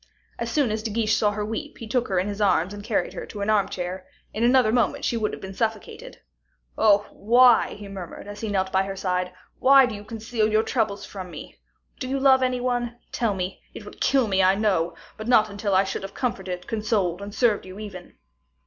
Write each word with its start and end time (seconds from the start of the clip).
As 0.39 0.49
soon 0.49 0.71
as 0.71 0.81
De 0.81 0.89
Guiche 0.89 1.15
saw 1.15 1.29
her 1.29 1.45
weep, 1.45 1.77
he 1.77 1.85
took 1.87 2.07
her 2.07 2.17
in 2.17 2.27
his 2.27 2.41
arms 2.41 2.73
and 2.73 2.83
carried 2.83 3.13
her 3.13 3.27
to 3.27 3.41
an 3.41 3.51
armchair; 3.51 4.07
in 4.33 4.43
another 4.43 4.71
moment 4.71 5.05
she 5.05 5.15
would 5.15 5.31
have 5.31 5.43
been 5.43 5.53
suffocated. 5.53 6.17
"Oh, 6.75 7.05
why," 7.11 7.75
he 7.75 7.87
murmured, 7.87 8.27
as 8.27 8.41
he 8.41 8.49
knelt 8.49 8.71
by 8.71 8.81
her 8.81 8.95
side, 8.95 9.31
"why 9.59 9.85
do 9.85 9.93
you 9.93 10.03
conceal 10.03 10.49
your 10.51 10.63
troubles 10.63 11.05
from 11.05 11.29
me? 11.29 11.59
Do 11.99 12.09
you 12.09 12.19
love 12.19 12.41
any 12.41 12.59
one 12.59 12.97
tell 13.11 13.35
me? 13.35 13.61
It 13.75 13.85
would 13.85 14.01
kill 14.01 14.27
me, 14.27 14.41
I 14.41 14.55
know, 14.55 14.95
but 15.17 15.27
not 15.27 15.51
until 15.51 15.75
I 15.75 15.83
should 15.83 16.01
have 16.01 16.15
comforted, 16.15 16.65
consoled, 16.65 17.21
and 17.21 17.31
served 17.31 17.67
you 17.67 17.77
even." 17.77 18.15